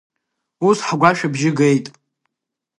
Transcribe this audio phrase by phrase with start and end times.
[0.67, 1.85] Ус ҳгәашә абжьы геит.